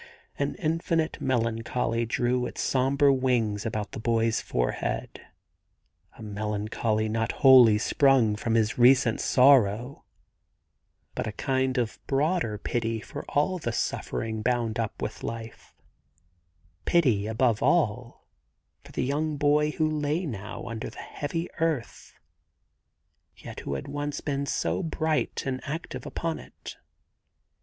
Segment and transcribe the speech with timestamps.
[0.39, 5.21] An infinite melancholy drew its sombre wings about the boy's forehead—
[6.17, 10.03] a melan choly not wholly sprung from his recent sorrow,
[11.13, 15.75] but a kind of broader pity for all the suffering bound up with life:
[16.85, 18.25] —pity, above all,
[18.83, 22.15] for the young boy who lay now under the heavy earth,
[23.37, 26.77] yet who had once been so bright and active upon it.